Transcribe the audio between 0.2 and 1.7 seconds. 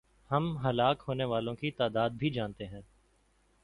ہم ہلاک ہونے والوں